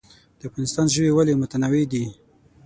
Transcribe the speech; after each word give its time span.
د 0.39 0.41
افغانستان 0.49 0.85
ژوي 0.93 1.11
ولې 1.13 1.33
متنوع 1.41 1.83
دي؟ 1.93 2.05